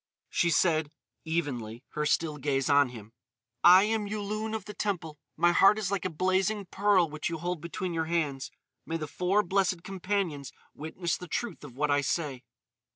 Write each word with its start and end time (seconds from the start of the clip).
She 0.31 0.49
said, 0.49 0.91
evenly, 1.25 1.83
her 1.89 2.07
still 2.07 2.37
gaze 2.39 2.71
on 2.71 2.89
him: 2.89 3.13
"I 3.63 3.83
am 3.83 4.07
Yulun 4.07 4.55
of 4.55 4.65
the 4.65 4.73
Temple. 4.73 5.19
My 5.37 5.51
heart 5.51 5.77
is 5.77 5.91
like 5.91 6.05
a 6.05 6.09
blazing 6.09 6.65
pearl 6.65 7.07
which 7.07 7.29
you 7.29 7.37
hold 7.37 7.61
between 7.61 7.93
your 7.93 8.05
hands. 8.05 8.49
May 8.83 8.97
the 8.97 9.05
four 9.05 9.43
Blessed 9.43 9.83
Companions 9.83 10.51
witness 10.73 11.17
the 11.17 11.27
truth 11.27 11.63
of 11.63 11.75
what 11.75 11.91
I 11.91 12.01
say." 12.01 12.41